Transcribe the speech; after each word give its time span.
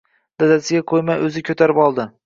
Dadasiga 0.43 0.87
qoʻymay 0.93 1.23
oʻzi 1.29 1.47
koʻtarib 1.51 1.85
oldi. 1.89 2.09